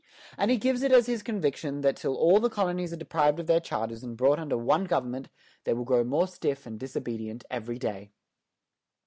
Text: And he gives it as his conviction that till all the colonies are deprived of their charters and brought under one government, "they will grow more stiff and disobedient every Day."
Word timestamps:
And 0.35 0.49
he 0.49 0.57
gives 0.57 0.81
it 0.81 0.91
as 0.91 1.05
his 1.05 1.21
conviction 1.21 1.81
that 1.81 1.95
till 1.95 2.15
all 2.15 2.39
the 2.39 2.49
colonies 2.49 2.91
are 2.91 2.95
deprived 2.95 3.39
of 3.39 3.45
their 3.45 3.59
charters 3.59 4.03
and 4.03 4.17
brought 4.17 4.39
under 4.39 4.57
one 4.57 4.85
government, 4.85 5.27
"they 5.63 5.75
will 5.75 5.85
grow 5.85 6.03
more 6.03 6.27
stiff 6.27 6.65
and 6.65 6.79
disobedient 6.79 7.43
every 7.51 7.77
Day." 7.77 8.09